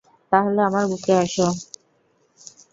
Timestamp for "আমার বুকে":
0.63-1.13